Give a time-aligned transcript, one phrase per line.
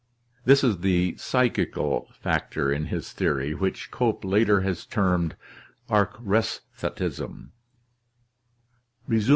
[0.45, 5.35] (This is the psychical factor in his theory which Cope later has termed
[5.91, 7.51] Archresthet ism.)